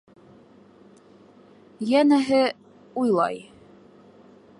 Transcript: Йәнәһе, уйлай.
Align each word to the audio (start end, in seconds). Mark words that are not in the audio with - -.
Йәнәһе, 1.91 2.39
уйлай. 3.03 3.41